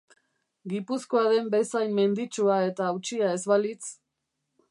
Gipuzkoa 0.71 1.25
den 1.33 1.51
bezain 1.57 1.93
menditsua 1.99 2.57
eta 2.71 2.89
hautsia 2.93 3.31
ez 3.37 3.43
balitz. 3.55 3.93